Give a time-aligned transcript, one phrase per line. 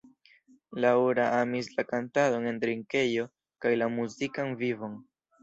[0.83, 3.27] Laura amis la kantadon en drinkejo
[3.67, 4.99] kaj la muzikan vivon.